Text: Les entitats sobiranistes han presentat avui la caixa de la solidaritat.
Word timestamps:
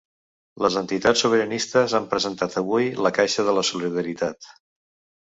Les 0.65 0.77
entitats 0.79 1.21
sobiranistes 1.25 1.95
han 1.99 2.09
presentat 2.15 2.59
avui 2.65 2.91
la 3.07 3.15
caixa 3.21 3.49
de 3.51 3.57
la 3.61 3.69
solidaritat. 3.73 4.55